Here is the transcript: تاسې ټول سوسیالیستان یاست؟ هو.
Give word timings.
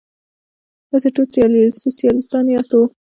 تاسې 0.89 1.09
ټول 1.15 1.53
سوسیالیستان 1.83 2.45
یاست؟ 2.49 2.71
هو. 2.77 2.83